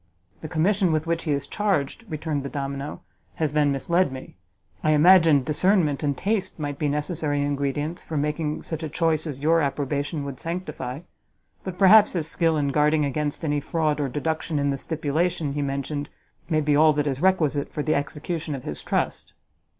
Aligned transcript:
"The 0.41 0.47
commission 0.47 0.91
with 0.91 1.05
which 1.05 1.25
he 1.25 1.31
is 1.31 1.45
charged," 1.45 2.05
returned 2.09 2.41
the 2.41 2.49
domino, 2.49 3.01
"has 3.35 3.51
then 3.53 3.71
misled 3.71 4.11
me; 4.11 4.35
I 4.83 4.93
imagined 4.93 5.45
discernment 5.45 6.01
and 6.01 6.17
taste 6.17 6.57
might 6.57 6.79
be 6.79 6.89
necessary 6.89 7.43
ingredients 7.43 8.03
for 8.03 8.17
making 8.17 8.63
such 8.63 8.81
a 8.81 8.89
choice 8.89 9.27
as 9.27 9.41
your 9.43 9.61
approbation 9.61 10.25
would 10.25 10.39
sanctify: 10.39 11.01
but 11.63 11.77
perhaps 11.77 12.13
his 12.13 12.27
skill 12.27 12.57
in 12.57 12.69
guarding 12.69 13.05
against 13.05 13.45
any 13.45 13.59
fraud 13.59 13.99
or 13.99 14.09
deduction 14.09 14.57
in 14.57 14.71
the 14.71 14.77
stipulation 14.77 15.53
he 15.53 15.61
mentioned, 15.61 16.09
may 16.49 16.61
be 16.61 16.75
all 16.75 16.93
that 16.93 17.05
is 17.05 17.21
requisite 17.21 17.71
for 17.71 17.83
the 17.83 17.93
execution 17.93 18.55
of 18.55 18.63
his 18.63 18.81
trust." 18.81 19.35